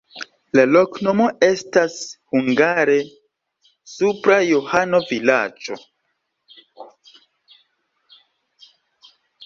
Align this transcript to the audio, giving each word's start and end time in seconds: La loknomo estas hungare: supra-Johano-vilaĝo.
La 0.59 0.61
loknomo 0.75 1.27
estas 1.47 1.97
hungare: 2.37 2.95
supra-Johano-vilaĝo. 3.93 5.81